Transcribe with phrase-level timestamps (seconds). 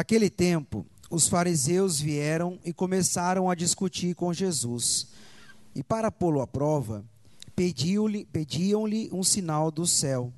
[0.00, 5.08] Naquele tempo, os fariseus vieram e começaram a discutir com Jesus.
[5.74, 7.04] E para pô-lo à prova,
[7.54, 10.32] pediam-lhe pediam um sinal do céu.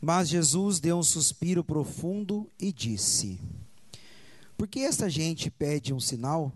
[0.00, 3.40] Mas Jesus deu um suspiro profundo e disse:
[4.56, 6.52] Por que esta gente pede um sinal?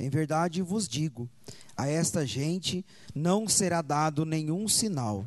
[0.00, 1.30] Em verdade vos digo:
[1.76, 2.84] a esta gente
[3.14, 5.24] não será dado nenhum sinal.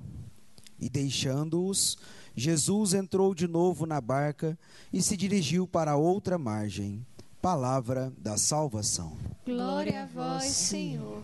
[0.77, 1.98] E deixando-os,
[2.39, 4.57] Jesus entrou de novo na barca
[4.91, 7.05] e se dirigiu para outra margem.
[7.41, 9.17] Palavra da salvação.
[9.45, 11.23] Glória a vós, Senhor.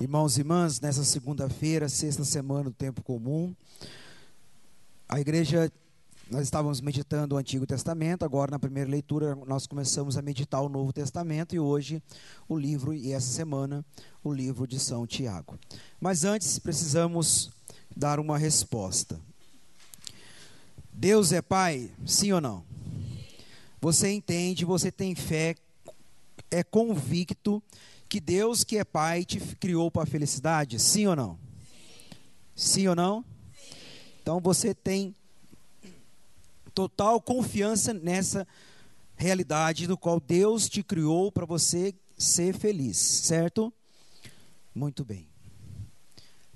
[0.00, 3.54] Irmãos e irmãs, nessa segunda-feira, sexta semana do tempo comum,
[5.08, 5.72] a igreja,
[6.30, 10.68] nós estávamos meditando o Antigo Testamento, agora na primeira leitura nós começamos a meditar o
[10.68, 12.02] Novo Testamento e hoje
[12.48, 13.84] o livro, e essa semana,
[14.22, 15.58] o livro de São Tiago.
[16.00, 17.50] Mas antes precisamos
[17.96, 19.18] dar uma resposta.
[20.98, 22.64] Deus é Pai, sim ou não?
[23.80, 25.54] Você entende, você tem fé,
[26.50, 27.62] é convicto
[28.08, 31.38] que Deus que é Pai te criou para a felicidade, sim ou não?
[32.56, 33.24] Sim, sim ou não?
[34.20, 35.14] Então você tem
[36.74, 38.44] total confiança nessa
[39.16, 43.72] realidade do qual Deus te criou para você ser feliz, certo?
[44.74, 45.28] Muito bem.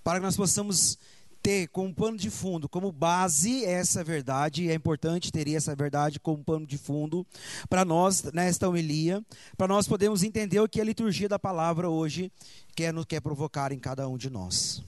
[0.03, 0.99] Para que nós possamos
[1.43, 6.45] ter como pano de fundo, como base essa verdade, é importante ter essa verdade como
[6.45, 7.27] pano de fundo
[7.69, 9.23] para nós nesta homilia,
[9.57, 12.31] para nós podermos entender o que a liturgia da palavra hoje
[12.77, 14.84] quer, quer provocar em cada um de nós.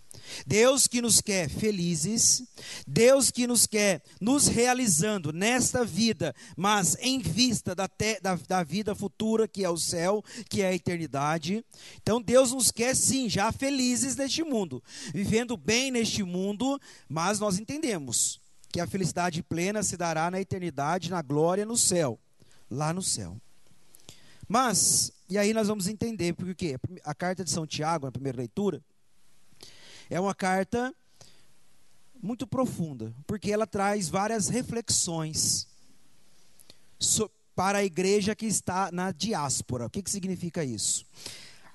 [0.46, 2.42] Deus que nos quer felizes,
[2.86, 8.62] Deus que nos quer nos realizando nesta vida, mas em vista da, te, da, da,
[8.62, 11.64] vida futura, que é o céu, que é a eternidade.
[12.02, 14.82] Então Deus nos quer sim, já felizes neste mundo,
[15.12, 18.40] vivendo bem neste mundo, mas nós entendemos
[18.70, 22.18] que a felicidade plena se dará na eternidade, na glória, no céu,
[22.68, 23.40] lá no céu.
[24.48, 28.82] Mas, e aí nós vamos entender, porque a carta de São Tiago, na primeira leitura,
[30.10, 30.94] é uma carta
[32.22, 35.66] muito profunda, porque ela traz várias reflexões
[37.54, 39.86] para a igreja que está na diáspora.
[39.86, 41.04] O que, que significa isso?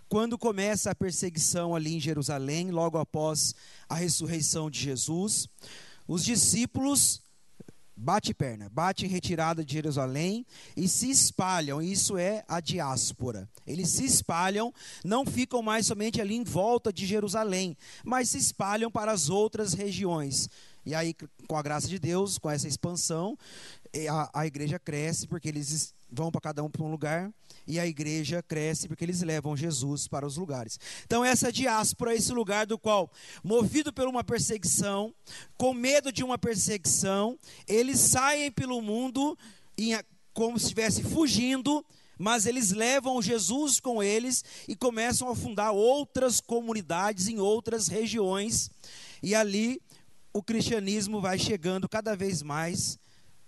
[0.08, 3.54] Quando começa a perseguição ali em Jerusalém, logo após
[3.88, 5.48] a ressurreição de Jesus,
[6.08, 7.22] os discípulos
[8.00, 10.46] bate perna, bate em retirada de Jerusalém
[10.76, 11.82] e se espalham.
[11.82, 13.48] Isso é a diáspora.
[13.68, 14.74] Eles se espalham,
[15.04, 19.74] não ficam mais somente ali em volta de Jerusalém, mas se espalham para as outras
[19.74, 20.50] regiões.
[20.86, 21.14] E aí,
[21.48, 23.38] com a graça de Deus, com essa expansão,
[24.10, 27.32] a, a igreja cresce porque eles vão para cada um para um lugar
[27.70, 30.80] e a igreja cresce porque eles levam Jesus para os lugares.
[31.06, 33.12] Então, essa diáspora é esse lugar do qual,
[33.44, 35.14] movido por uma perseguição,
[35.56, 37.38] com medo de uma perseguição,
[37.68, 39.38] eles saem pelo mundo
[39.78, 39.96] em,
[40.34, 41.86] como se estivesse fugindo,
[42.18, 48.72] mas eles levam Jesus com eles e começam a fundar outras comunidades em outras regiões,
[49.22, 49.80] e ali
[50.34, 52.98] o cristianismo vai chegando cada vez mais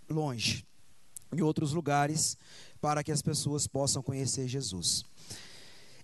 [0.07, 0.63] longe,
[1.33, 2.37] em outros lugares
[2.81, 5.05] para que as pessoas possam conhecer Jesus.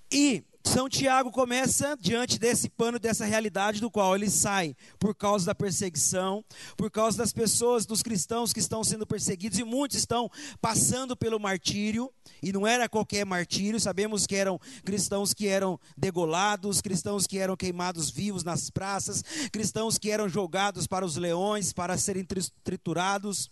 [0.10, 5.48] E São Tiago começa diante desse pano, dessa realidade do qual ele sai por causa
[5.48, 6.46] da perseguição,
[6.78, 10.30] por causa das pessoas, dos cristãos que estão sendo perseguidos, e muitos estão
[10.62, 12.10] passando pelo martírio,
[12.42, 17.58] e não era qualquer martírio, sabemos que eram cristãos que eram degolados, cristãos que eram
[17.58, 22.26] queimados vivos nas praças, cristãos que eram jogados para os leões para serem
[22.64, 23.50] triturados,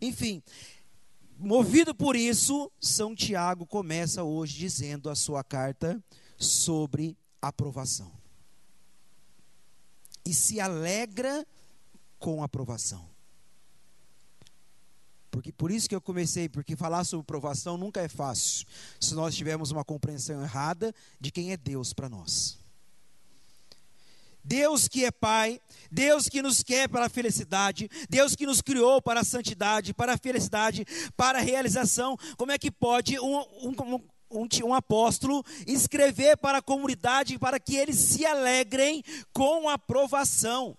[0.00, 0.42] enfim,
[1.38, 6.02] Movido por isso, São Tiago começa hoje dizendo a sua carta
[6.38, 8.10] sobre aprovação.
[10.24, 11.46] E se alegra
[12.18, 13.08] com aprovação.
[15.30, 18.66] Porque por isso que eu comecei, porque falar sobre aprovação nunca é fácil,
[18.98, 22.58] se nós tivermos uma compreensão errada de quem é Deus para nós.
[24.46, 25.60] Deus que é Pai,
[25.90, 30.14] Deus que nos quer para a felicidade, Deus que nos criou para a santidade, para
[30.14, 32.16] a felicidade, para a realização.
[32.36, 34.00] Como é que pode um, um,
[34.30, 39.02] um, um, apóstolo escrever para a comunidade para que eles se alegrem
[39.32, 40.78] com a aprovação?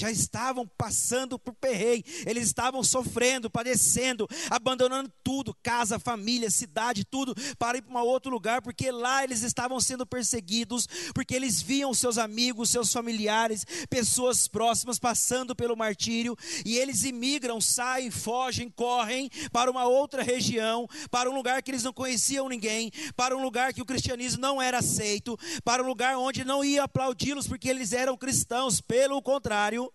[0.00, 7.34] Já estavam passando por perreio, eles estavam sofrendo, padecendo, abandonando tudo, casa, família, cidade, tudo,
[7.58, 11.92] para ir para um outro lugar, porque lá eles estavam sendo perseguidos, porque eles viam
[11.92, 19.28] seus amigos, seus familiares, pessoas próximas passando pelo martírio, e eles imigram, saem, fogem, correm
[19.52, 23.74] para uma outra região, para um lugar que eles não conheciam ninguém, para um lugar
[23.74, 27.92] que o cristianismo não era aceito, para um lugar onde não ia aplaudi-los porque eles
[27.92, 29.89] eram cristãos, pelo contrário,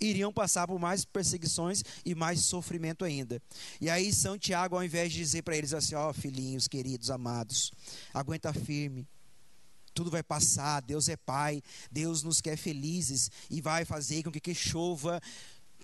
[0.00, 3.40] iriam passar por mais perseguições e mais sofrimento ainda.
[3.80, 7.10] E aí São Tiago, ao invés de dizer para eles assim, ó, oh, filhinhos, queridos,
[7.10, 7.72] amados,
[8.12, 9.06] aguenta firme.
[9.94, 14.40] Tudo vai passar, Deus é Pai, Deus nos quer felizes e vai fazer com que,
[14.40, 15.20] que chova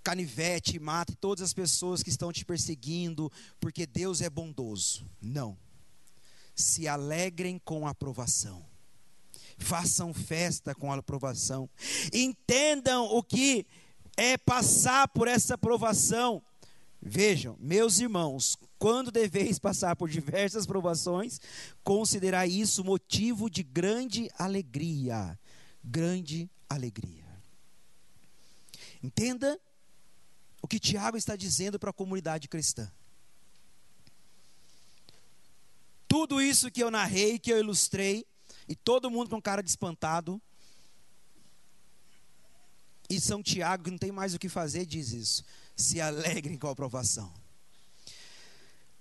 [0.03, 3.31] canivete, mate todas as pessoas que estão te perseguindo,
[3.61, 5.07] porque Deus é bondoso.
[5.21, 5.57] Não.
[6.55, 8.65] Se alegrem com a aprovação.
[9.59, 11.71] Façam festa com a aprovação.
[12.13, 13.65] Entendam o que
[14.17, 16.43] é passar por essa provação.
[17.01, 21.41] Vejam, meus irmãos, quando deveis passar por diversas provações,
[21.83, 25.39] considerai isso motivo de grande alegria.
[25.83, 27.27] Grande alegria.
[29.03, 29.59] Entenda
[30.61, 32.91] o que Tiago está dizendo para a comunidade cristã.
[36.07, 38.25] Tudo isso que eu narrei, que eu ilustrei,
[38.69, 40.41] e todo mundo com cara de espantado,
[43.17, 45.45] e São Tiago, que não tem mais o que fazer, diz isso.
[45.77, 47.33] Se alegrem com a aprovação.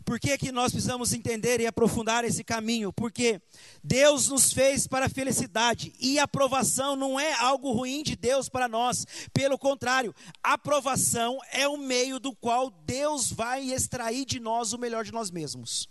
[0.03, 2.91] Por que, que nós precisamos entender e aprofundar esse caminho?
[2.91, 3.41] Porque
[3.83, 8.67] Deus nos fez para a felicidade e aprovação não é algo ruim de Deus para
[8.67, 9.05] nós.
[9.31, 15.05] Pelo contrário, aprovação é o meio do qual Deus vai extrair de nós o melhor
[15.05, 15.87] de nós mesmos.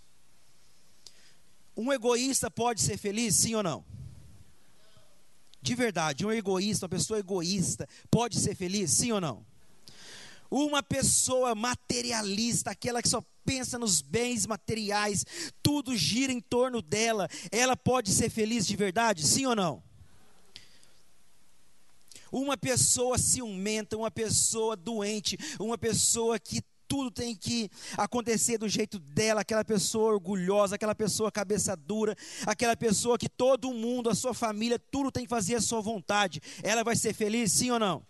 [1.77, 3.85] Um egoísta pode ser feliz, sim ou não?
[5.63, 9.45] De verdade, um egoísta, uma pessoa egoísta, pode ser feliz, sim ou não?
[10.51, 15.25] Uma pessoa materialista, aquela que só pensa nos bens materiais,
[15.63, 19.83] tudo gira em torno dela, ela pode ser feliz de verdade, sim ou não?
[22.33, 28.99] Uma pessoa ciumenta, uma pessoa doente, uma pessoa que tudo tem que acontecer do jeito
[28.99, 34.35] dela, aquela pessoa orgulhosa, aquela pessoa cabeça dura, aquela pessoa que todo mundo, a sua
[34.35, 36.43] família, tudo tem que fazer a sua vontade.
[36.65, 38.05] Ela vai ser feliz, sim ou não?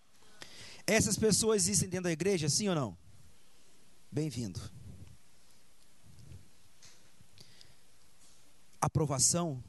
[0.87, 2.97] Essas pessoas existem dentro da igreja, sim ou não?
[4.11, 4.59] Bem-vindo.
[8.81, 9.63] Aprovação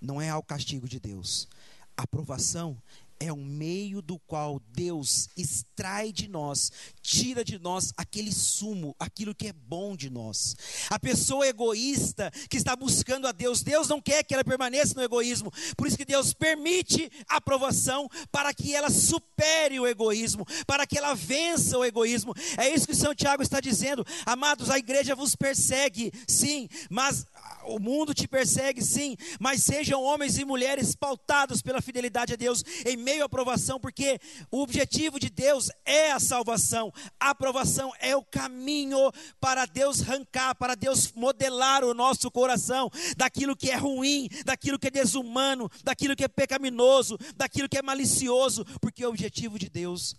[0.00, 1.48] não é ao castigo de Deus.
[1.96, 2.80] Aprovação
[3.20, 6.72] é um meio do qual Deus extrai de nós,
[7.02, 10.56] tira de nós aquele sumo, aquilo que é bom de nós.
[10.88, 15.02] A pessoa egoísta que está buscando a Deus, Deus não quer que ela permaneça no
[15.02, 20.86] egoísmo, por isso que Deus permite a aprovação para que ela supere o egoísmo, para
[20.86, 22.34] que ela vença o egoísmo.
[22.56, 24.04] É isso que São Tiago está dizendo.
[24.24, 27.26] Amados, a igreja vos persegue, sim, mas
[27.70, 32.64] o mundo te persegue, sim, mas sejam homens e mulheres pautados pela fidelidade a Deus
[32.84, 34.18] em meio à aprovação, porque
[34.50, 36.92] o objetivo de Deus é a salvação.
[37.18, 43.56] A aprovação é o caminho para Deus arrancar, para Deus modelar o nosso coração daquilo
[43.56, 48.64] que é ruim, daquilo que é desumano, daquilo que é pecaminoso, daquilo que é malicioso,
[48.80, 50.16] porque o objetivo de Deus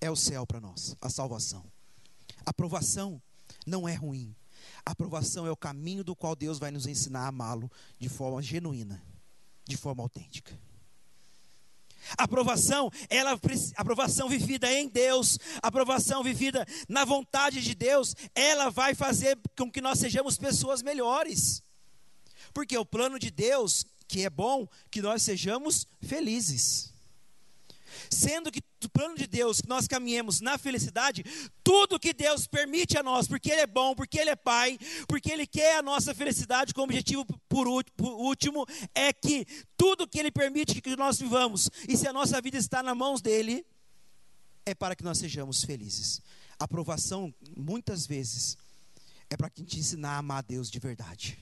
[0.00, 1.64] é o céu para nós, a salvação.
[2.46, 3.20] A aprovação
[3.66, 4.34] não é ruim.
[4.88, 8.40] A aprovação é o caminho do qual Deus vai nos ensinar a amá-lo de forma
[8.40, 9.04] genuína,
[9.66, 10.58] de forma autêntica.
[12.16, 13.38] A aprovação, ela,
[13.76, 19.82] aprovação vivida em Deus, aprovação vivida na vontade de Deus, ela vai fazer com que
[19.82, 21.62] nós sejamos pessoas melhores.
[22.54, 26.94] Porque o plano de Deus, que é bom, que nós sejamos felizes.
[28.10, 31.24] Sendo que o plano de Deus, que nós caminhemos na felicidade,
[31.62, 35.32] tudo que Deus permite a nós, porque Ele é bom, porque Ele é Pai, porque
[35.32, 39.46] Ele quer a nossa felicidade, com o objetivo por último, é que
[39.76, 43.20] tudo que Ele permite que nós vivamos, e se a nossa vida está nas mãos
[43.20, 43.66] dEle,
[44.64, 46.20] é para que nós sejamos felizes.
[46.58, 48.56] A aprovação, muitas vezes,
[49.30, 51.38] é para gente ensinar a amar a Deus de verdade.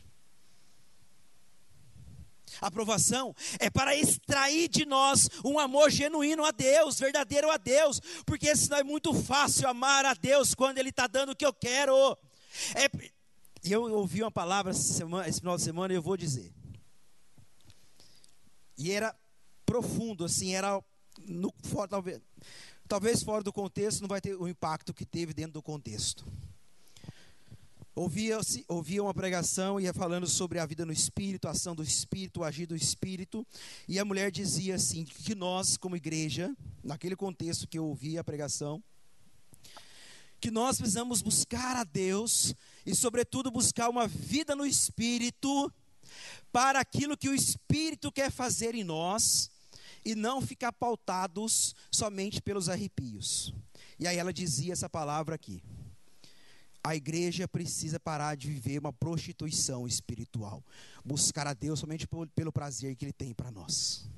[2.61, 8.55] Aprovação é para extrair de nós um amor genuíno a Deus, verdadeiro a Deus, porque
[8.57, 12.17] senão é muito fácil amar a Deus quando Ele está dando o que eu quero.
[12.75, 12.89] É,
[13.65, 16.53] eu ouvi uma palavra semana, esse final de semana e eu vou dizer.
[18.79, 19.15] E era
[19.65, 20.83] profundo, assim, era
[21.27, 22.21] no, fora, talvez,
[22.87, 26.27] talvez fora do contexto não vai ter o impacto que teve dentro do contexto
[27.97, 28.39] ouvia,
[28.69, 32.45] ouvia uma pregação, ia falando sobre a vida no Espírito, a ação do Espírito, o
[32.45, 33.45] agir do Espírito,
[33.89, 38.23] e a mulher dizia assim, que nós, como igreja, naquele contexto que eu ouvi a
[38.23, 38.85] pregação,
[40.39, 45.73] que nós precisamos buscar a Deus, e sobretudo buscar uma vida no Espírito,
[46.53, 49.51] para aquilo que o Espírito quer fazer em nós,
[50.05, 53.53] e não ficar pautados somente pelos arrepios.
[53.99, 55.63] E aí ela dizia essa palavra aqui
[56.87, 60.65] a igreja precisa parar de viver uma prostituição espiritual,
[61.05, 64.09] buscar a Deus somente pelo prazer que Ele tem para nós.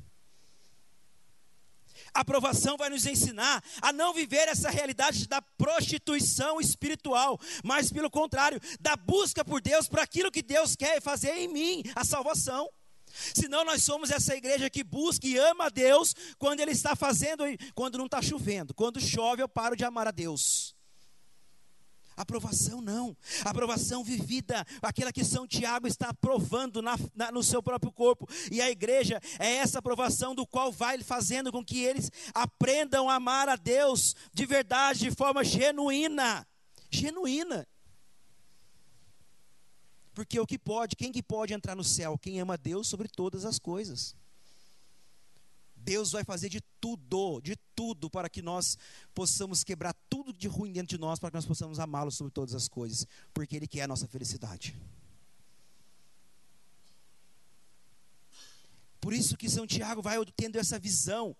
[2.12, 8.10] A aprovação vai nos ensinar a não viver essa realidade da prostituição espiritual, mas pelo
[8.10, 12.68] contrário, da busca por Deus, por aquilo que Deus quer fazer em mim, a salvação.
[13.34, 17.44] Senão nós somos essa igreja que busca e ama a Deus quando Ele está fazendo,
[17.74, 18.74] quando não está chovendo.
[18.74, 20.76] Quando chove, eu paro de amar a Deus.
[22.18, 27.92] Aprovação não, aprovação vivida, aquela que São Tiago está aprovando na, na, no seu próprio
[27.92, 33.08] corpo, e a igreja é essa aprovação do qual vai fazendo com que eles aprendam
[33.08, 36.44] a amar a Deus de verdade, de forma genuína.
[36.90, 37.68] Genuína.
[40.12, 42.18] Porque o que pode, quem que pode entrar no céu?
[42.18, 44.16] Quem ama Deus sobre todas as coisas.
[45.88, 48.76] Deus vai fazer de tudo, de tudo, para que nós
[49.14, 52.54] possamos quebrar tudo de ruim dentro de nós, para que nós possamos amá-lo sobre todas
[52.54, 54.78] as coisas, porque Ele quer a nossa felicidade.
[59.00, 61.34] Por isso que São Tiago vai tendo essa visão,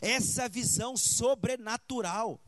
[0.00, 2.40] essa visão sobrenatural.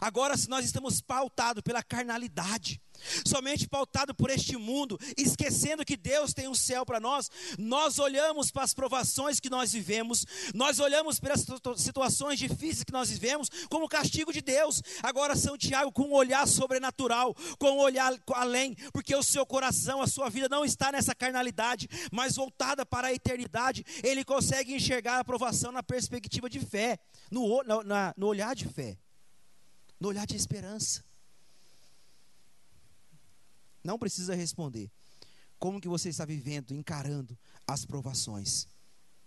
[0.00, 2.80] Agora, se nós estamos pautados pela carnalidade,
[3.26, 8.50] somente pautado por este mundo, esquecendo que Deus tem um céu para nós, nós olhamos
[8.50, 11.44] para as provações que nós vivemos, nós olhamos para as
[11.76, 14.82] situações difíceis que nós vivemos como castigo de Deus.
[15.02, 20.02] Agora, São Tiago, com um olhar sobrenatural, com um olhar além, porque o seu coração,
[20.02, 25.16] a sua vida não está nessa carnalidade, mas voltada para a eternidade, ele consegue enxergar
[25.16, 26.98] a aprovação na perspectiva de fé,
[27.30, 28.98] no, na, no olhar de fé,
[30.00, 31.04] no olhar de esperança.
[33.84, 34.90] Não precisa responder.
[35.58, 38.66] Como que você está vivendo, encarando as provações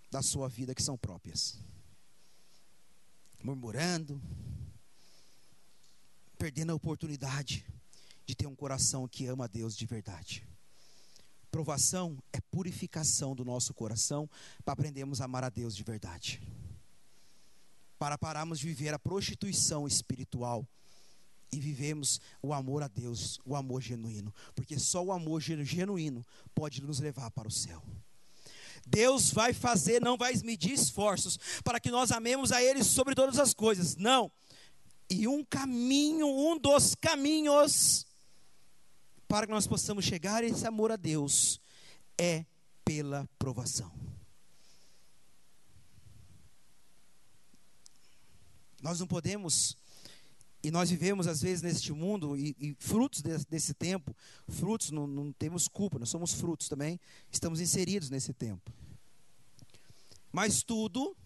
[0.09, 1.59] da sua vida que são próprias?
[3.43, 4.19] Murmurando,
[6.37, 7.65] perdendo a oportunidade
[8.25, 10.47] de ter um coração que ama a Deus de verdade.
[11.51, 14.27] Provação é purificação do nosso coração
[14.65, 16.41] para aprendermos a amar a Deus de verdade.
[18.03, 20.67] Para pararmos de viver a prostituição espiritual
[21.53, 26.21] e vivemos o amor a Deus, o amor genuíno, porque só o amor genuíno
[26.53, 27.81] pode nos levar para o céu.
[28.85, 33.39] Deus vai fazer, não vai medir esforços para que nós amemos a Ele sobre todas
[33.39, 34.29] as coisas, não.
[35.09, 38.05] E um caminho, um dos caminhos
[39.29, 41.57] para que nós possamos chegar a esse amor a Deus
[42.17, 42.43] é
[42.83, 44.12] pela provação.
[48.83, 49.77] Nós não podemos
[50.61, 54.15] e nós vivemos, às vezes, neste mundo, e, e frutos desse, desse, tempo,
[54.47, 56.97] frutos, não, não temos culpa, nós somos frutos também,
[57.29, 58.71] estamos inseridos nesse tempo.
[60.31, 61.17] Mas tudo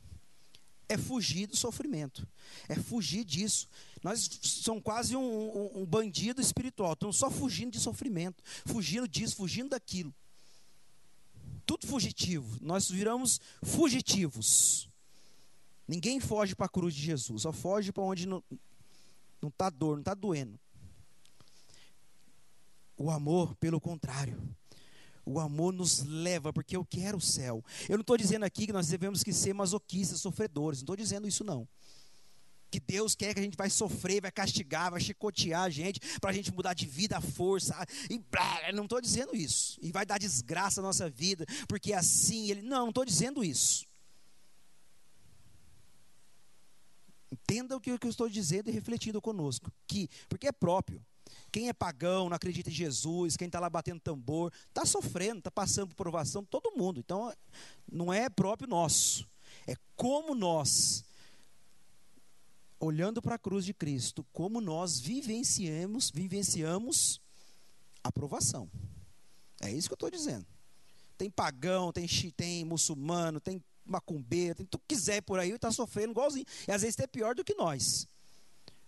[0.90, 2.28] é fugir do sofrimento,
[2.68, 3.68] é fugir disso.
[4.04, 9.36] Nós somos quase um, um, um bandido espiritual, estamos só fugindo de sofrimento, fugindo disso,
[9.36, 10.14] fugindo daquilo.
[11.64, 14.90] Tudo fugitivo, nós viramos fugitivos.
[15.88, 18.44] Ninguém foge para a cruz de Jesus, só foge para onde não,
[19.44, 20.60] está dor, não está doendo.
[22.98, 24.42] O amor, pelo contrário,
[25.24, 27.64] o amor nos leva, porque eu quero o céu.
[27.88, 30.80] Eu não estou dizendo aqui que nós devemos que ser masoquistas, sofredores.
[30.80, 31.68] Não estou dizendo isso não.
[32.70, 36.32] Que Deus quer que a gente vai sofrer, vai castigar, vai chicotear a gente, para
[36.32, 37.76] a gente mudar de vida, a força.
[38.10, 39.78] E blá, não estou dizendo isso.
[39.82, 42.62] E vai dar desgraça à nossa vida, porque assim ele.
[42.62, 43.86] Não, não estou dizendo isso.
[47.32, 49.72] Entenda o que eu estou dizendo e refletindo conosco.
[49.86, 51.02] Que, porque é próprio.
[51.52, 55.52] Quem é pagão, não acredita em Jesus, quem está lá batendo tambor, está sofrendo, está
[55.52, 57.00] passando por provação, todo mundo.
[57.00, 57.34] Então,
[57.92, 59.28] não é próprio nosso.
[59.66, 61.04] É como nós,
[62.80, 67.22] olhando para a cruz de Cristo, como nós vivenciamos, vivenciamos
[68.04, 68.70] a provação.
[69.62, 70.46] É isso que eu estou dizendo.
[71.18, 76.46] Tem pagão, tem, tem muçulmano, tem macumbeiro, tem tu quiser por aí, está sofrendo igualzinho.
[76.68, 78.08] E às vezes é pior do que nós.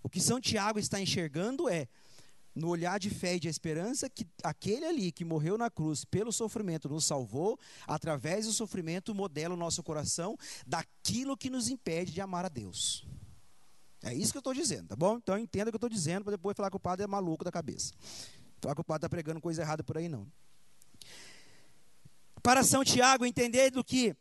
[0.01, 1.87] O que São Tiago está enxergando é,
[2.55, 6.31] no olhar de fé e de esperança, que aquele ali que morreu na cruz pelo
[6.31, 12.21] sofrimento nos salvou, através do sofrimento modela o nosso coração daquilo que nos impede de
[12.21, 13.05] amar a Deus.
[14.01, 15.17] É isso que eu estou dizendo, tá bom?
[15.17, 17.43] Então entenda o que eu estou dizendo, para depois falar que o padre é maluco
[17.43, 17.93] da cabeça.
[18.61, 20.27] Falar que o padre está pregando coisa errada por aí, não.
[22.41, 24.15] Para São Tiago entender do que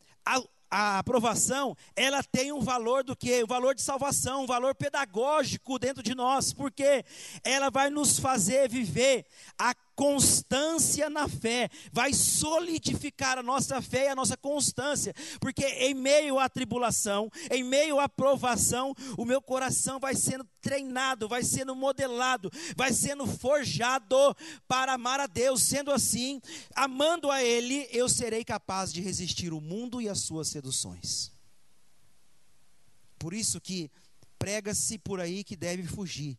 [0.70, 3.40] a aprovação, ela tem um valor do que?
[3.40, 7.04] O um valor de salvação, um valor pedagógico dentro de nós, porque
[7.42, 9.24] ela vai nos fazer viver
[9.58, 15.92] a constância na fé, vai solidificar a nossa fé e a nossa constância, porque em
[15.92, 21.74] meio à tribulação, em meio à provação, o meu coração vai sendo treinado, vai sendo
[21.74, 24.36] modelado, vai sendo forjado
[24.68, 25.64] para amar a Deus.
[25.64, 26.40] Sendo assim,
[26.76, 31.32] amando a Ele, eu serei capaz de resistir o mundo e as suas seduções.
[33.18, 33.90] Por isso que
[34.38, 36.38] prega-se por aí que deve fugir.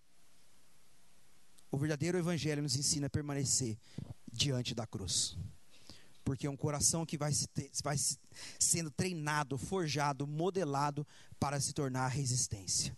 [1.72, 3.78] O verdadeiro evangelho nos ensina a permanecer
[4.32, 5.38] diante da cruz.
[6.24, 7.98] Porque é um coração que vai, se ter, vai
[8.60, 11.06] sendo treinado, forjado, modelado
[11.40, 12.96] para se tornar resistência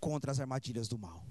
[0.00, 1.24] contra as armadilhas do mal.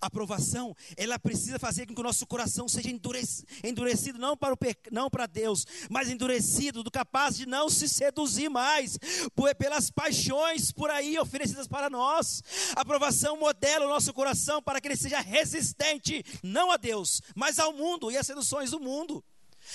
[0.00, 4.58] A aprovação, ela precisa fazer com que o nosso coração seja endurecido, não para, o
[4.90, 8.98] não para Deus, mas endurecido, do capaz de não se seduzir mais
[9.34, 12.42] por, pelas paixões por aí oferecidas para nós.
[12.76, 17.58] A aprovação modela o nosso coração para que ele seja resistente, não a Deus, mas
[17.58, 19.24] ao mundo e às seduções do mundo.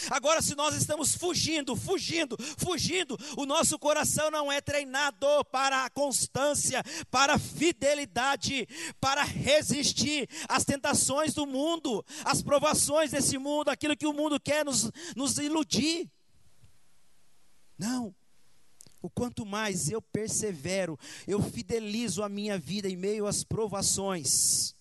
[0.09, 5.89] Agora, se nós estamos fugindo, fugindo, fugindo, o nosso coração não é treinado para a
[5.89, 8.67] constância, para a fidelidade,
[8.99, 14.63] para resistir às tentações do mundo, às provações desse mundo, aquilo que o mundo quer
[14.63, 16.09] nos, nos iludir.
[17.77, 18.15] Não.
[19.01, 24.75] O quanto mais eu persevero, eu fidelizo a minha vida em meio às provações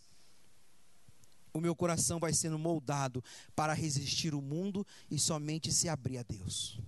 [1.58, 3.22] o meu coração vai sendo moldado
[3.54, 6.80] para resistir o mundo e somente se abrir a Deus.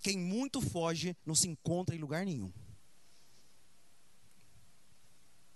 [0.00, 2.52] Quem muito foge não se encontra em lugar nenhum.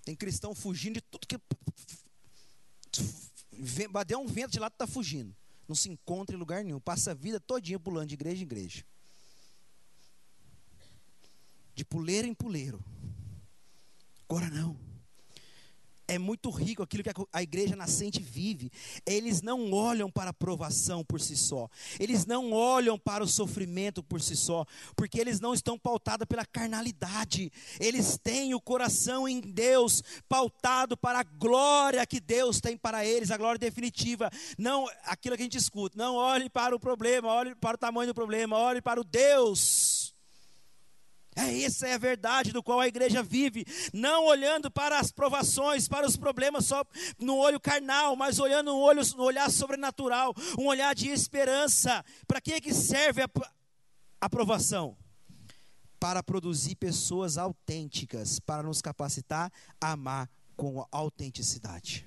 [0.05, 1.38] Tem cristão fugindo de tudo que.
[4.07, 5.35] Deu um vento de lado está fugindo.
[5.69, 6.81] Não se encontra em lugar nenhum.
[6.81, 8.85] Passa a vida todinha pulando de igreja em igreja.
[11.75, 12.85] De puleiro em puleiro.
[14.29, 14.91] Agora não
[16.14, 18.71] é muito rico aquilo que a igreja nascente vive.
[19.07, 21.69] Eles não olham para a provação por si só.
[21.99, 26.45] Eles não olham para o sofrimento por si só, porque eles não estão pautados pela
[26.45, 27.50] carnalidade.
[27.81, 33.31] Eles têm o coração em Deus, pautado para a glória que Deus tem para eles,
[33.31, 34.31] a glória definitiva.
[34.59, 35.96] Não aquilo que a gente escuta.
[35.96, 40.02] Não olhe para o problema, olhe para o tamanho do problema, olhe para o Deus
[41.35, 45.88] é essa é a verdade do qual a igreja vive, não olhando para as provações,
[45.88, 46.85] para os problemas só
[47.18, 52.05] no olho carnal, mas olhando no olho no olhar sobrenatural, um olhar de esperança.
[52.27, 53.31] Para que que serve a
[54.21, 54.97] aprovação?
[55.99, 62.07] Para produzir pessoas autênticas, para nos capacitar a amar com autenticidade.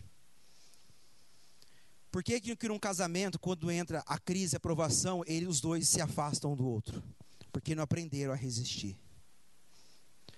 [2.11, 5.99] Por que que num casamento, quando entra a crise, a aprovação, eles os dois se
[5.99, 7.03] afastam um do outro?
[7.51, 8.97] Porque não aprenderam a resistir.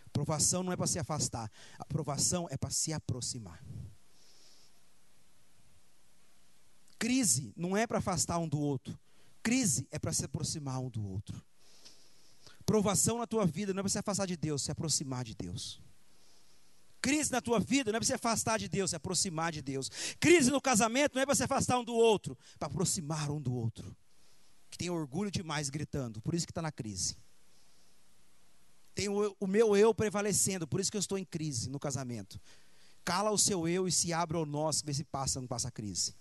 [0.07, 3.63] Aprovação não é para se afastar, aprovação é para se aproximar.
[6.97, 8.97] Crise não é para afastar um do outro,
[9.43, 11.43] crise é para se aproximar um do outro.
[12.65, 15.79] Provação na tua vida não é para se afastar de Deus, se aproximar de Deus.
[16.99, 19.91] Crise na tua vida não é para se afastar de Deus, se aproximar de Deus.
[20.19, 23.53] Crise no casamento não é para se afastar um do outro, para aproximar um do
[23.53, 23.95] outro.
[24.69, 27.15] Que tem orgulho demais gritando, por isso que está na crise.
[28.97, 32.41] Tem o, o meu eu prevalecendo, por isso que eu estou em crise no casamento.
[33.05, 35.67] Cala o seu eu e se abre ao nosso, vê se passa ou não passa
[35.67, 36.15] a crise.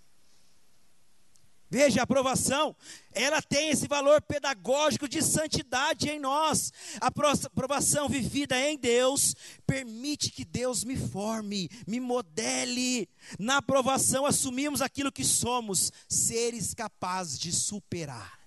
[1.71, 2.77] Veja, a aprovação,
[3.15, 6.71] ela tem esse valor pedagógico de santidade em nós.
[7.01, 9.35] A aprovação vivida em Deus
[9.67, 13.09] permite que Deus me forme, me modele.
[13.39, 18.46] Na aprovação, assumimos aquilo que somos, seres capazes de superar.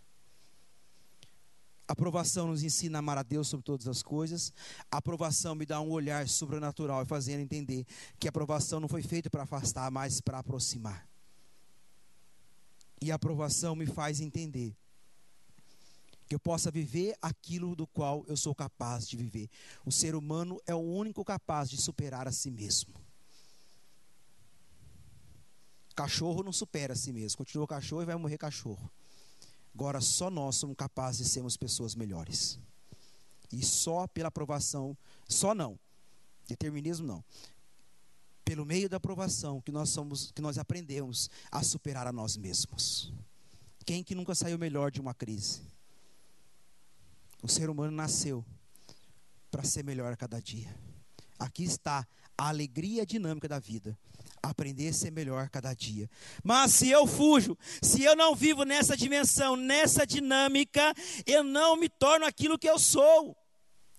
[1.89, 4.54] A aprovação nos ensina a amar a Deus sobre todas as coisas.
[4.91, 7.84] A aprovação me dá um olhar sobrenatural e fazendo entender
[8.19, 11.10] que a aprovação não foi feita para afastar, mas para aproximar.
[13.02, 14.78] E a aprovação me faz entender
[16.28, 19.49] que eu possa viver aquilo do qual eu sou capaz de viver.
[19.84, 22.93] O ser humano é o único capaz de superar a si mesmo.
[25.95, 27.39] Cachorro não supera a si mesmo.
[27.39, 28.91] Continua cachorro e vai morrer cachorro.
[29.73, 32.60] Agora só nós somos capazes de sermos pessoas melhores.
[33.51, 35.79] E só pela aprovação, só não.
[36.47, 37.23] Determinismo não.
[38.43, 43.13] Pelo meio da aprovação que nós somos, que nós aprendemos a superar a nós mesmos.
[43.86, 45.62] Quem que nunca saiu melhor de uma crise?
[47.41, 48.43] O ser humano nasceu
[49.49, 50.75] para ser melhor a cada dia.
[51.38, 52.05] Aqui está
[52.38, 53.97] a alegria dinâmica da vida
[54.41, 56.10] aprender a ser melhor cada dia.
[56.43, 60.93] Mas se eu fujo, se eu não vivo nessa dimensão, nessa dinâmica,
[61.25, 63.36] eu não me torno aquilo que eu sou.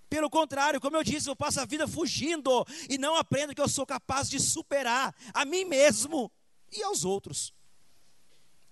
[0.09, 3.68] Pelo contrário, como eu disse, eu passo a vida fugindo e não aprendo que eu
[3.68, 6.31] sou capaz de superar a mim mesmo
[6.72, 7.55] e aos outros.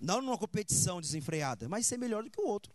[0.00, 2.72] Não numa competição desenfreada, mas ser melhor do que o outro.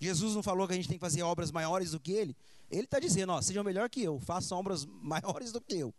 [0.00, 2.36] Jesus não falou que a gente tem que fazer obras maiores do que ele?
[2.68, 5.94] Ele está dizendo, ó, sejam melhor que eu, façam obras maiores do que eu.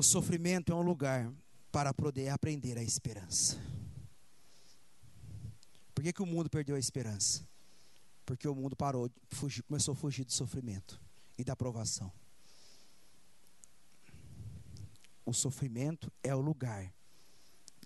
[0.00, 1.30] O sofrimento é um lugar
[1.70, 3.58] para poder aprender a esperança.
[5.94, 7.46] Por que, que o mundo perdeu a esperança?
[8.24, 10.98] Porque o mundo parou, fugir, começou a fugir do sofrimento
[11.36, 12.10] e da provação.
[15.26, 16.90] O sofrimento é o lugar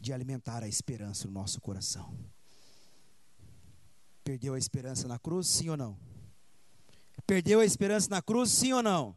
[0.00, 2.16] de alimentar a esperança no nosso coração.
[4.22, 5.98] Perdeu a esperança na cruz, sim ou não?
[7.26, 9.16] Perdeu a esperança na cruz, sim ou não?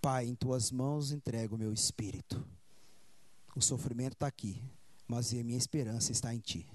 [0.00, 2.42] Pai, em tuas mãos entrego o meu espírito.
[3.54, 4.62] O sofrimento está aqui,
[5.06, 6.66] mas a minha esperança está em ti.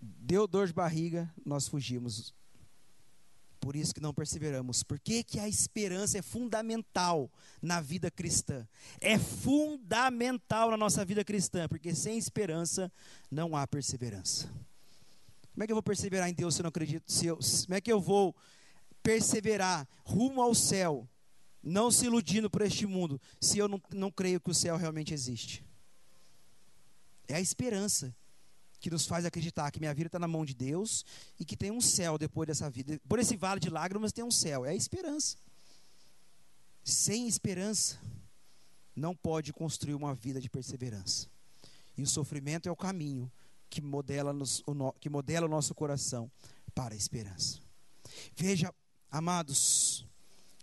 [0.00, 2.32] Deu dor de barriga, nós fugimos.
[3.60, 4.82] Por isso que não perseveramos.
[4.82, 8.66] Por que, que a esperança é fundamental na vida cristã?
[8.98, 12.90] É fundamental na nossa vida cristã, porque sem esperança
[13.30, 14.48] não há perseverança.
[15.52, 17.12] Como é que eu vou perseverar em Deus se eu não acredito?
[17.12, 18.34] Se eu, como é que eu vou
[19.02, 21.08] perseverar rumo ao céu,
[21.62, 25.12] não se iludindo por este mundo, se eu não, não creio que o céu realmente
[25.12, 25.64] existe?
[27.28, 28.14] É a esperança
[28.80, 31.04] que nos faz acreditar que minha vida está na mão de Deus
[31.38, 32.98] e que tem um céu depois dessa vida.
[33.06, 34.64] Por esse vale de lágrimas tem um céu.
[34.64, 35.36] É a esperança.
[36.82, 38.00] Sem esperança,
[38.96, 41.28] não pode construir uma vida de perseverança.
[41.96, 43.30] E o sofrimento é o caminho
[43.68, 46.30] que modela, nos, o, no, que modela o nosso coração
[46.74, 47.60] para a esperança.
[48.34, 48.74] Veja,
[49.10, 50.06] amados,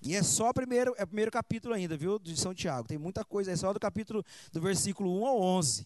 [0.02, 2.88] e é só o primeiro, é o primeiro capítulo ainda, viu, de São Tiago.
[2.88, 5.86] Tem muita coisa, é só do capítulo do versículo 1 ao 11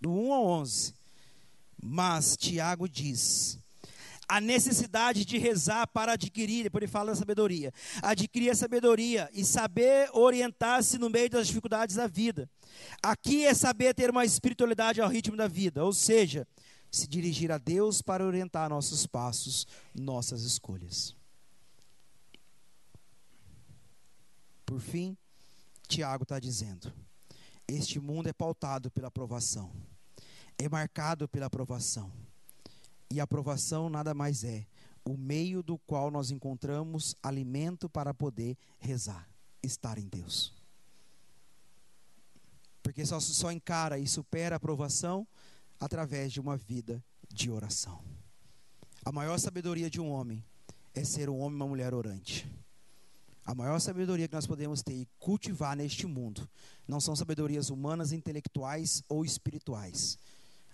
[0.00, 0.94] do 1 ao 11.
[1.82, 3.58] Mas Tiago diz:
[4.28, 9.44] a necessidade de rezar para adquirir, depois ele fala da sabedoria, adquirir a sabedoria e
[9.44, 12.48] saber orientar-se no meio das dificuldades da vida.
[13.02, 16.46] Aqui é saber ter uma espiritualidade ao ritmo da vida, ou seja,
[16.90, 21.14] se dirigir a Deus para orientar nossos passos, nossas escolhas.
[24.66, 25.16] Por fim,
[25.88, 26.92] Tiago está dizendo:
[27.68, 29.72] este mundo é pautado pela aprovação
[30.60, 32.12] é marcado pela aprovação.
[33.10, 34.66] E a aprovação nada mais é
[35.04, 39.28] o meio do qual nós encontramos alimento para poder rezar,
[39.62, 40.52] estar em Deus.
[42.82, 45.26] Porque só, só encara e supera a aprovação
[45.80, 48.04] através de uma vida de oração.
[49.04, 50.44] A maior sabedoria de um homem
[50.94, 52.46] é ser um homem e uma mulher orante.
[53.44, 56.48] A maior sabedoria que nós podemos ter e cultivar neste mundo
[56.86, 60.18] não são sabedorias humanas, intelectuais ou espirituais,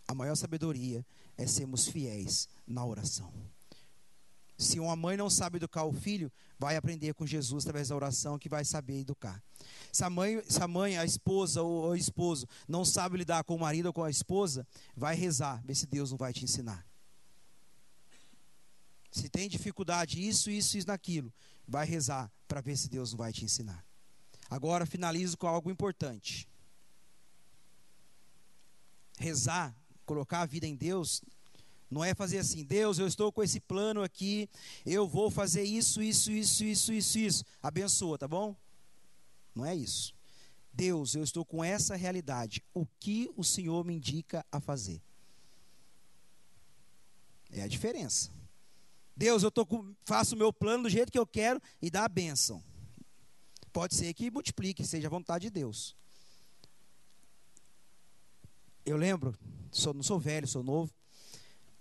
[0.09, 1.05] a maior sabedoria
[1.37, 3.33] é sermos fiéis na oração.
[4.59, 8.39] Se uma mãe não sabe educar o filho, vai aprender com Jesus através da oração
[8.39, 9.43] que vai saber educar.
[9.93, 13.55] Se a mãe, se a, mãe, a esposa ou o esposo não sabe lidar com
[13.55, 14.67] o marido ou com a esposa,
[14.97, 16.87] vai rezar, ver se Deus não vai te ensinar.
[19.11, 21.33] Se tem dificuldade, isso, isso, isso, naquilo,
[21.67, 23.85] vai rezar para ver se Deus não vai te ensinar.
[24.49, 26.49] Agora finalizo com algo importante.
[29.19, 31.23] Rezar colocar a vida em Deus,
[31.91, 34.49] não é fazer assim, Deus, eu estou com esse plano aqui,
[34.85, 37.45] eu vou fazer isso, isso, isso, isso, isso, isso.
[37.63, 38.57] Abençoa, tá bom?
[39.55, 40.15] Não é isso.
[40.73, 42.63] Deus, eu estou com essa realidade.
[42.75, 45.01] O que o Senhor me indica a fazer?
[47.51, 48.31] É a diferença.
[49.17, 52.05] Deus, eu tô com, faço o meu plano do jeito que eu quero e dá
[52.05, 52.63] a bênção.
[53.73, 55.97] Pode ser que multiplique, seja a vontade de Deus.
[58.85, 59.35] Eu lembro,
[59.71, 60.93] sou, não sou velho, sou novo,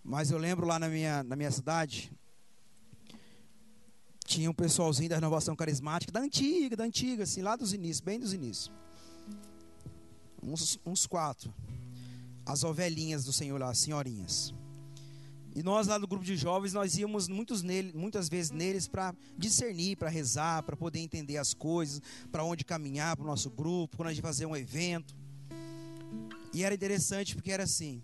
[0.05, 2.11] mas eu lembro lá na minha, na minha cidade,
[4.23, 8.19] tinha um pessoalzinho da renovação carismática, da antiga, da antiga, assim, lá dos inícios, bem
[8.19, 8.71] dos inícios.
[10.43, 11.51] Uns, uns quatro.
[12.45, 14.53] As ovelhinhas do Senhor lá, as senhorinhas.
[15.55, 19.15] E nós lá do grupo de jovens, nós íamos muitos nele, muitas vezes neles para
[19.35, 21.99] discernir, para rezar, para poder entender as coisas,
[22.31, 25.15] para onde caminhar para o nosso grupo, quando a gente fazer um evento.
[26.53, 28.03] E era interessante porque era assim.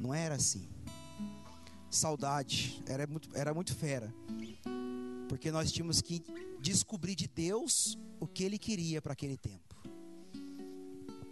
[0.00, 0.68] Não era assim.
[1.90, 4.12] Saudade, era muito, era muito fera.
[5.28, 6.22] Porque nós tínhamos que
[6.60, 9.70] descobrir de Deus o que Ele queria para aquele tempo.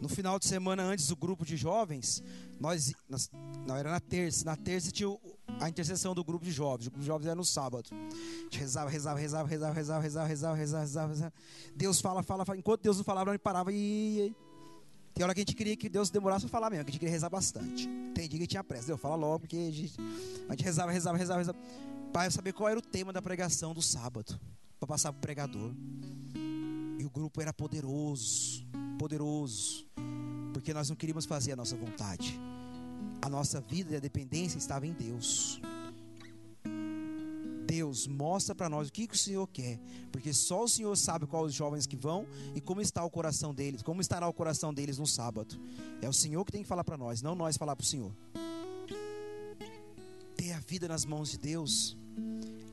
[0.00, 2.22] No final de semana, antes do grupo de jovens,
[2.60, 3.28] nós, nós
[3.66, 5.08] não era na terça, na terça tinha
[5.60, 6.86] a intercessão do grupo de jovens.
[6.86, 7.90] O grupo de jovens era no sábado.
[7.92, 11.32] A gente rezava, rezava, rezava, rezava, rezava, rezava, rezava, rezava, rezava.
[11.74, 12.58] Deus fala, fala, fala.
[12.58, 14.34] Enquanto Deus não falava, gente parava e.
[15.18, 17.00] Tem hora que a gente queria que Deus demorasse para falar mesmo, que a gente
[17.00, 17.88] queria rezar bastante.
[18.14, 18.86] Tem dia que tinha pressa.
[18.86, 19.92] Deus fala logo, porque a gente,
[20.48, 21.58] a gente rezava, rezava, rezava, rezava.
[22.12, 24.38] Para saber qual era o tema da pregação do sábado.
[24.78, 25.72] Para passar para o pregador.
[27.00, 28.64] E o grupo era poderoso,
[28.96, 29.88] poderoso.
[30.52, 32.38] Porque nós não queríamos fazer a nossa vontade.
[33.20, 35.60] A nossa vida e a dependência estava em Deus.
[37.68, 39.78] Deus mostra para nós o que, que, o Senhor quer,
[40.10, 43.52] porque só o Senhor sabe quais os jovens que vão e como está o coração
[43.52, 45.60] deles, como estará o coração deles no sábado.
[46.00, 48.10] É o Senhor que tem que falar para nós, não nós falar para o Senhor.
[50.34, 51.94] Ter a vida nas mãos de Deus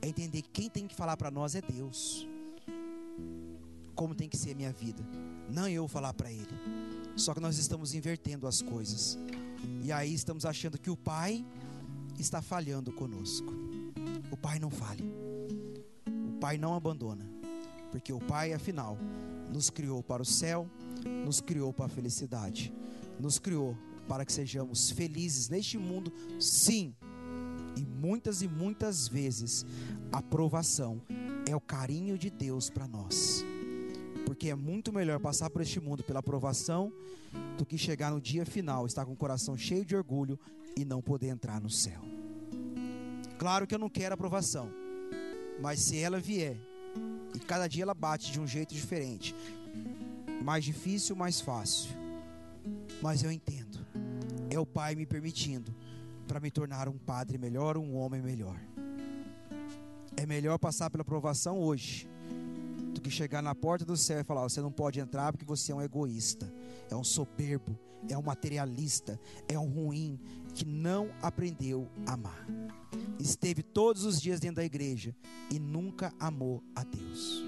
[0.00, 2.26] é entender que quem tem que falar para nós é Deus.
[3.94, 5.06] Como tem que ser a minha vida,
[5.50, 6.54] não eu falar para Ele.
[7.16, 9.18] Só que nós estamos invertendo as coisas.
[9.82, 11.44] E aí estamos achando que o Pai
[12.18, 13.75] está falhando conosco.
[14.30, 15.04] O Pai não falha.
[16.28, 17.28] O Pai não abandona.
[17.90, 18.98] Porque o Pai, afinal,
[19.52, 20.68] nos criou para o céu,
[21.24, 22.72] nos criou para a felicidade,
[23.18, 23.76] nos criou
[24.08, 26.94] para que sejamos felizes neste mundo, sim.
[27.76, 29.66] E muitas e muitas vezes
[30.12, 31.02] a provação
[31.46, 33.44] é o carinho de Deus para nós.
[34.24, 36.92] Porque é muito melhor passar por este mundo pela aprovação
[37.56, 40.38] do que chegar no dia final, estar com o coração cheio de orgulho
[40.76, 42.15] e não poder entrar no céu.
[43.38, 44.70] Claro que eu não quero aprovação,
[45.60, 46.56] mas se ela vier,
[47.34, 49.34] e cada dia ela bate de um jeito diferente,
[50.42, 51.90] mais difícil, mais fácil,
[53.02, 53.78] mas eu entendo,
[54.48, 55.74] é o Pai me permitindo
[56.26, 58.58] para me tornar um padre melhor, um homem melhor.
[60.16, 62.08] É melhor passar pela aprovação hoje
[62.94, 65.72] do que chegar na porta do céu e falar: você não pode entrar porque você
[65.72, 66.50] é um egoísta,
[66.90, 67.78] é um soberbo,
[68.08, 70.18] é um materialista, é um ruim
[70.54, 72.46] que não aprendeu a amar.
[73.18, 75.14] Esteve todos os dias dentro da igreja
[75.50, 77.44] e nunca amou a Deus,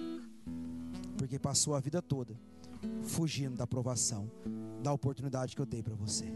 [1.17, 2.39] porque passou a vida toda
[3.03, 4.31] fugindo da aprovação,
[4.83, 6.27] da oportunidade que eu dei para você.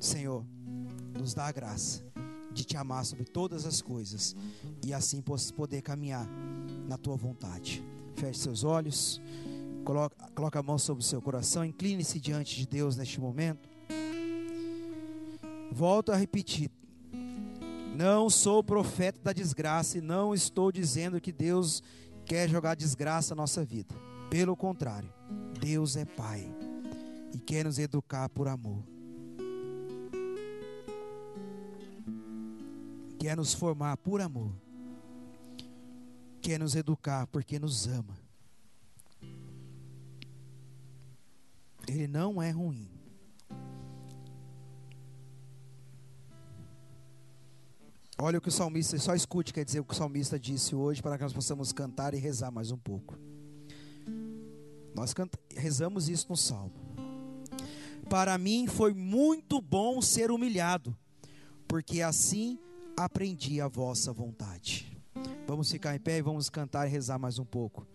[0.00, 0.44] Senhor,
[1.18, 2.04] nos dá a graça
[2.52, 4.36] de te amar sobre todas as coisas
[4.84, 5.22] e assim
[5.54, 6.26] poder caminhar
[6.86, 7.82] na tua vontade.
[8.14, 9.20] Feche seus olhos,
[9.86, 13.68] coloca, coloca a mão sobre o seu coração, incline-se diante de Deus neste momento.
[15.70, 16.70] Volto a repetir.
[17.96, 21.82] Não sou profeta da desgraça e não estou dizendo que Deus
[22.26, 23.94] quer jogar desgraça na nossa vida.
[24.28, 25.10] Pelo contrário,
[25.58, 26.46] Deus é Pai
[27.32, 28.82] e quer nos educar por amor.
[33.26, 34.52] quer nos formar por amor,
[36.40, 38.25] quer nos educar porque nos ama.
[41.88, 42.88] Ele não é ruim.
[48.18, 51.02] Olha o que o salmista, só escute, quer dizer o que o salmista disse hoje
[51.02, 53.18] para que nós possamos cantar e rezar mais um pouco.
[54.94, 56.72] Nós canta, rezamos isso no salmo.
[58.08, 60.96] Para mim foi muito bom ser humilhado,
[61.68, 62.58] porque assim
[62.96, 64.96] aprendi a vossa vontade.
[65.46, 67.86] Vamos ficar em pé e vamos cantar e rezar mais um pouco.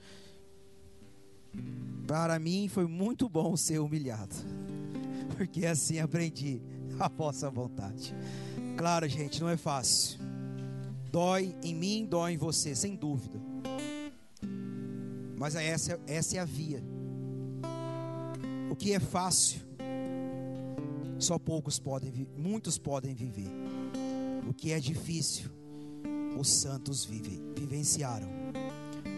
[2.12, 4.36] Para mim foi muito bom ser humilhado,
[5.38, 6.62] porque assim aprendi
[7.00, 8.14] a vossa vontade.
[8.76, 10.20] Claro, gente, não é fácil.
[11.10, 13.40] Dói em mim, dói em você, sem dúvida.
[15.38, 16.84] Mas essa, essa é a via.
[18.70, 19.62] O que é fácil,
[21.18, 23.48] só poucos podem, muitos podem viver.
[24.50, 25.50] O que é difícil,
[26.38, 28.28] os santos vivem, vivenciaram.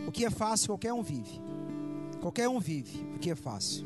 [0.08, 1.42] O que é fácil, qualquer um vive.
[2.24, 3.86] Qualquer um vive, o que é fácil.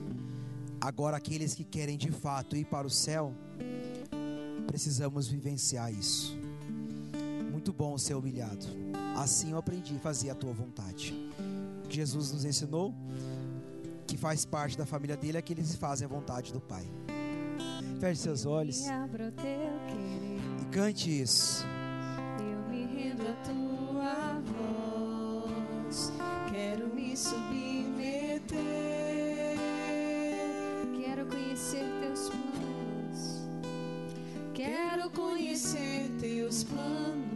[0.80, 3.34] Agora, aqueles que querem de fato ir para o céu,
[4.68, 6.38] precisamos vivenciar isso.
[7.52, 8.68] Muito bom ser humilhado.
[9.16, 11.16] Assim eu aprendi a fazer a tua vontade.
[11.90, 12.94] Jesus nos ensinou
[14.06, 16.86] que faz parte da família dele é que eles fazem a vontade do Pai.
[18.00, 18.86] Feche seus olhos.
[18.86, 18.90] E
[20.62, 20.70] o.
[20.70, 21.66] Cante isso.
[22.40, 23.67] Eu me rendo à tua
[34.58, 37.28] Quero conhecer teus planos.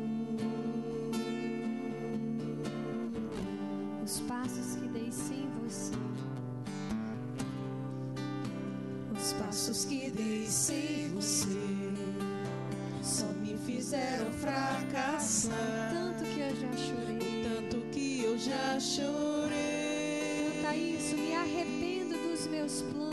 [4.03, 5.93] Os passos que dei sem você.
[9.15, 11.93] Os passos que dei sem você
[13.03, 15.91] só me fizeram fracassar.
[15.93, 17.43] Tanto que eu já chorei.
[17.43, 20.53] Tanto que eu já chorei.
[20.55, 23.11] Canta isso, me arrependo dos meus planos.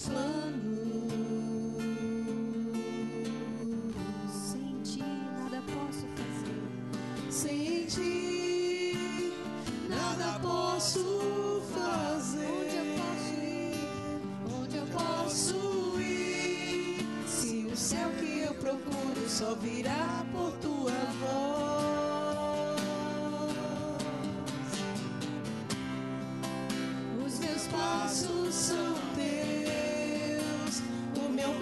[0.00, 1.02] planos.
[4.32, 7.30] Sem ti nada posso fazer.
[7.30, 8.96] Sem ti
[9.88, 12.46] nada posso fazer.
[12.48, 14.20] Onde eu posso ir?
[14.60, 17.06] Onde eu posso ir?
[17.26, 20.21] Se o céu que eu procuro só virá.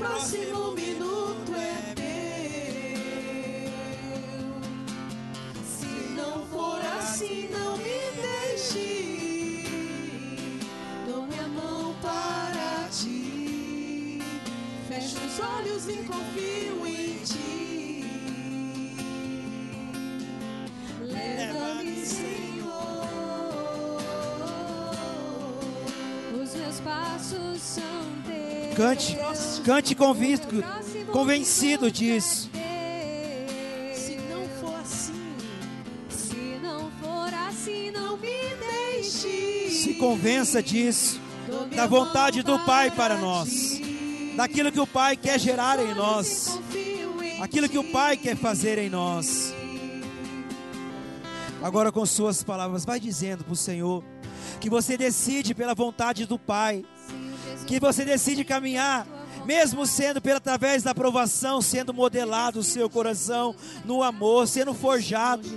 [0.00, 2.04] Próximo minuto é teu.
[5.62, 9.64] Se não for assim, não me deixe.
[11.06, 14.22] Dou minha mão para ti,
[14.88, 18.04] fecho os olhos e confio em ti.
[21.02, 23.06] Leva-me, Senhor.
[26.42, 28.19] Os meus passos são.
[28.80, 29.18] Cante,
[29.62, 30.64] cante convicto,
[31.12, 32.48] convencido disso.
[33.92, 35.34] Se não for assim,
[36.08, 39.68] Se não for assim, não me deixe.
[39.68, 41.20] Se convença disso,
[41.76, 43.78] da vontade do Pai para nós,
[44.34, 46.58] daquilo que o Pai quer gerar em nós,
[47.42, 47.84] aquilo que o.
[47.84, 49.52] Pai quer fazer em nós.
[51.62, 54.02] Agora, com suas palavras, vai dizendo para o Senhor
[54.58, 56.82] que você decide pela vontade do Pai,
[57.70, 59.06] que você decide caminhar,
[59.46, 63.54] mesmo sendo pela através da aprovação, sendo modelado o seu coração
[63.84, 65.48] no amor, sendo forjado,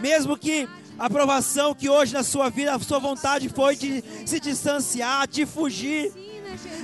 [0.00, 4.38] mesmo que a aprovação que hoje na sua vida, a sua vontade foi de se
[4.38, 6.12] distanciar, de fugir.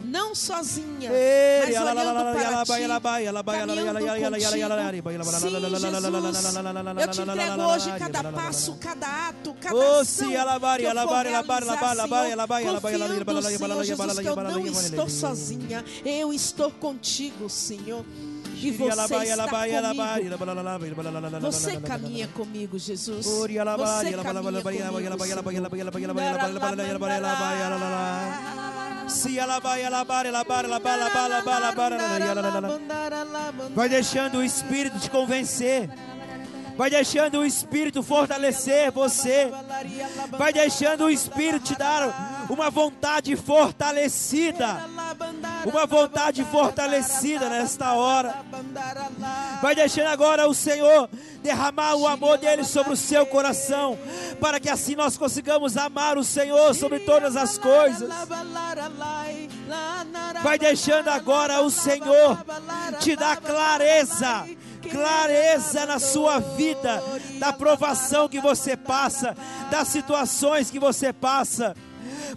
[14.73, 18.05] estou alabari, sozinha, eu estou contigo, Senhor,
[18.55, 20.27] e Iri, você alabari, está alabari, alabari, comigo.
[20.27, 23.27] alabari, alabari, alabari, alabari, Você alabari, caminha comigo, Jesus.
[23.27, 25.39] Ori, alabari, Você alabari, caminha alabari, alabari, comigo, alabari, Senhor.
[25.39, 26.47] alabari, alabari, alabari, alabari, alabari, alabari, alabari, alabari.
[26.47, 28.66] Se alabai, alabai, alabai, alabai, alabai, alabai, alabai, alabai.
[33.75, 35.89] Vai deixando o Espírito te convencer.
[36.77, 39.51] Vai deixando o Espírito fortalecer você.
[40.37, 44.81] Vai deixando o Espírito te dar uma vontade fortalecida.
[45.65, 48.37] Uma vontade fortalecida nesta hora.
[49.61, 51.09] Vai deixando agora o Senhor
[51.43, 53.99] derramar o amor dele sobre o seu coração,
[54.41, 58.09] para que assim nós consigamos amar o Senhor sobre todas as coisas.
[60.43, 62.45] Vai deixando agora o Senhor
[63.01, 64.47] te dar clareza,
[64.91, 67.03] clareza na sua vida,
[67.39, 69.37] da provação que você passa,
[69.71, 71.75] das situações que você passa,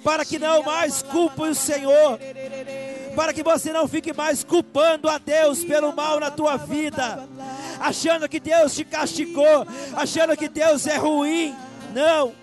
[0.04, 2.20] para que não mais culpe o Senhor,
[3.16, 7.28] para que você não fique mais culpando a Deus pelo mal na tua vida,
[7.80, 9.66] achando que Deus te castigou,
[9.96, 11.56] achando que Deus é ruim.
[11.94, 12.34] Não,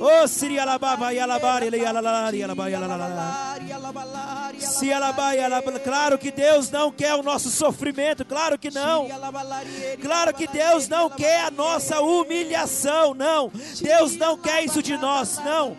[0.00, 4.60] Oh, Siri alababa e alabara, ele alalara, e alaba, e alalara.
[4.60, 5.72] Se alaba, e alaba.
[5.80, 9.08] Claro que Deus não quer o nosso sofrimento, claro que não.
[10.00, 13.50] Claro que Deus não quer a nossa humilhação, não.
[13.80, 15.76] Deus não quer isso de nós, não.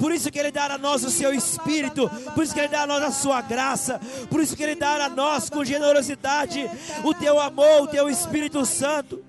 [0.00, 2.82] Por isso que Ele dá a nós o seu Espírito, por isso que Ele dá
[2.82, 6.68] a nós a sua graça, por isso que Ele dá a nós com generosidade
[7.04, 9.22] o teu amor, o teu Espírito Santo,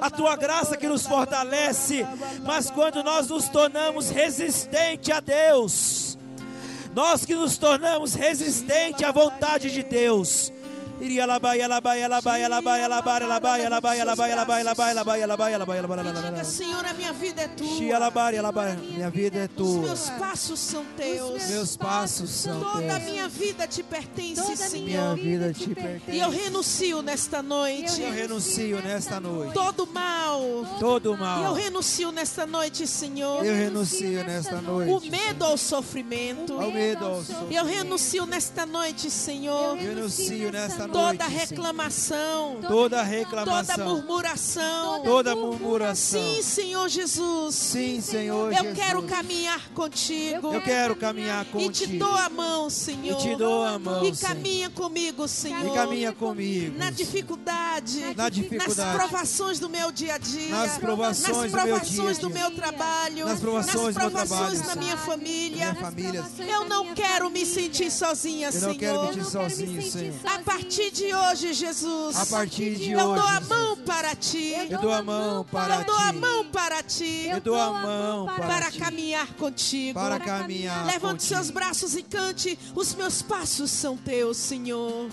[0.00, 2.06] a tua graça que nos fortalece.
[2.44, 6.16] Mas quando nós nos tornamos resistentes a Deus,
[6.94, 10.52] nós que nos tornamos resistentes à vontade de Deus,
[16.22, 17.68] Diga, Senhor, a minha vida é tua.
[18.80, 19.66] Minha vida é tua.
[19.66, 21.48] Os meus passos são teus.
[21.48, 22.72] Meus passos são teus.
[22.72, 24.84] Toda a minha vida te pertence, Senhor.
[24.84, 26.10] Minha vida te pertence.
[26.10, 28.00] E eu renuncio nesta noite.
[28.00, 29.52] Eu renuncio nesta noite.
[29.52, 30.40] Todo mal.
[30.80, 31.44] Todo mal.
[31.44, 33.44] Eu renuncio nesta noite, Senhor.
[33.44, 34.90] Eu renuncio nesta noite.
[34.90, 36.54] O medo ao sofrimento.
[36.54, 37.52] O medo ao sofrimento.
[37.52, 39.76] Eu renuncio nesta noite, Senhor.
[39.76, 40.93] Eu renuncio nesta noite.
[40.94, 41.40] Toda Senhor.
[41.40, 42.56] reclamação.
[42.60, 43.88] Toda Toda reclamação.
[43.88, 45.02] murmuração.
[45.02, 46.22] Toda murmuração.
[46.22, 47.54] Sim, Senhor Jesus.
[47.54, 48.78] Sim, Senhor Eu Jesus.
[48.78, 50.52] quero caminhar contigo.
[50.54, 51.52] Eu quero caminhar E te
[51.86, 51.98] contigo.
[51.98, 53.18] dou a mão, Senhor.
[53.18, 54.28] E te dou a mão, E Senhor.
[54.34, 55.66] caminha comigo, Senhor.
[55.66, 56.78] E caminha comigo.
[56.78, 58.00] Na dificuldade.
[58.16, 58.96] Na Nas dificuldade.
[58.96, 60.48] provações do meu dia a dia.
[60.50, 62.38] Nas provações do nas meu dia a do dia.
[62.40, 63.26] meu trabalho.
[63.26, 65.72] Nas provações do meu provações trabalho, na minha família.
[65.72, 66.24] Minha família.
[66.48, 69.06] Eu não quero me sentir sozinha, Eu não quero Senhor.
[69.08, 70.14] me sentir sozinho, Senhor.
[70.24, 72.16] A partir de hoje, Jesus.
[72.16, 74.54] A partir de eu dou a hoje, mão para ti.
[74.70, 76.18] eu dou a mão para Eu dou a ti.
[76.18, 77.26] mão para ti.
[77.30, 78.78] Eu dou a mão Para para ti.
[78.78, 79.98] caminhar contigo.
[79.98, 81.34] Para caminhar Levante contigo.
[81.36, 82.58] seus braços e cante.
[82.74, 85.08] Os meus passos são teus, Senhor.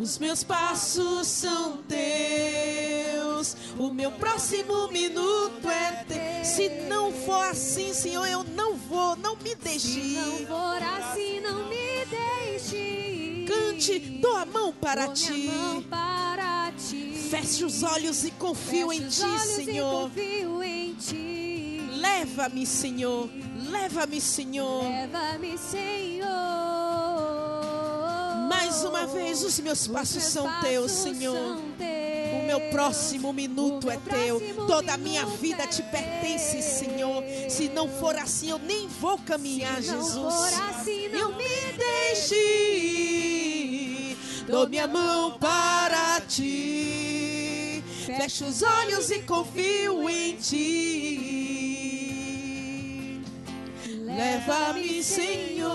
[0.00, 3.56] Os meus passos são teus.
[3.78, 6.33] O meu próximo minuto é teu.
[6.44, 9.16] Se não for assim, Senhor, eu não vou.
[9.16, 9.88] Não me deixe.
[9.88, 13.44] Se não for assim, não me deixe.
[13.48, 15.48] Cante, dou a mão para Dou ti.
[15.48, 17.26] mão para ti.
[17.30, 20.10] Feche os olhos e confio Feche em os ti, Senhor.
[20.10, 21.80] confio em ti.
[21.96, 23.28] Leva-me, Senhor.
[23.70, 24.84] Leva-me, Senhor.
[24.84, 26.28] Leva-me, Senhor.
[28.48, 31.36] Mais uma vez, os meus Os passos meus são passos teus, Senhor.
[31.36, 31.90] são teus.
[31.90, 31.93] O
[32.44, 34.38] meu próximo minuto é meu teu.
[34.38, 36.62] próximo Toda a minha vida é te pertence, teu.
[36.62, 37.24] Senhor.
[37.48, 40.34] Se não for assim, eu nem vou caminhar, Se não Jesus.
[40.34, 42.34] for assim, não eu me deixe.
[44.46, 47.82] Dou minha mão para ti.
[48.06, 51.44] Fecho os olhos e confio em ti.
[54.04, 55.72] Leva-me, Senhor.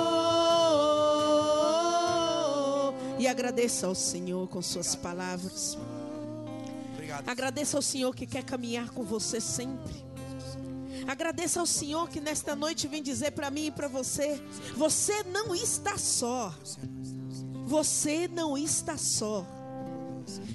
[3.18, 5.78] E agradeça ao Senhor com suas palavras.
[7.20, 7.30] Obrigado.
[7.30, 10.10] Agradeça ao Senhor que quer caminhar com você sempre.
[11.08, 14.42] Agradeça ao Senhor que nesta noite vem dizer para mim e para você:
[14.76, 16.54] você não está só.
[17.66, 19.46] Você não está só.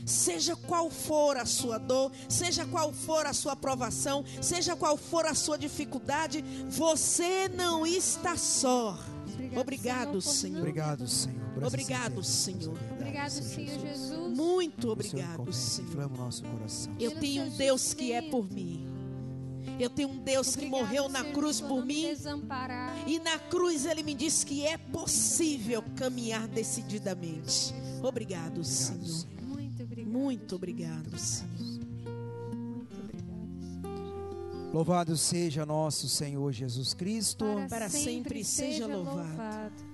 [0.07, 5.27] Seja qual for a sua dor, seja qual for a sua provação, seja qual for
[5.27, 8.99] a sua dificuldade, você não está só.
[9.57, 10.59] Obrigado, Senhor.
[10.59, 11.44] Obrigado, Senhor.
[11.63, 12.23] Obrigado.
[12.23, 12.77] Senhor.
[12.93, 14.37] Obrigado, Senhor Jesus.
[14.37, 15.89] Muito obrigado, Senhor.
[16.99, 18.87] Eu tenho um Deus que é por mim.
[19.79, 22.07] Eu tenho um Deus que morreu na Senhor, cruz por mim.
[23.07, 27.75] E na cruz ele me disse que é possível caminhar decididamente.
[28.03, 29.05] Obrigado, Senhor.
[29.05, 29.27] Senhor.
[29.43, 30.13] Muito obrigado.
[30.13, 31.51] Muito obrigado, Senhor.
[32.55, 34.71] Muito obrigado.
[34.73, 37.45] Louvado seja nosso Senhor Jesus Cristo.
[37.69, 39.94] Para sempre seja louvado.